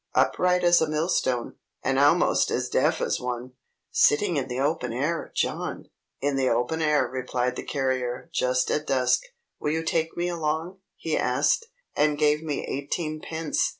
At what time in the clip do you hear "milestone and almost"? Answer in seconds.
0.89-2.49